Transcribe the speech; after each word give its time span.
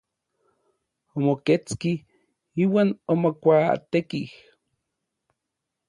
Omoketski 1.15 1.91
iuan 2.63 2.89
omokuaatekij. 3.11 4.25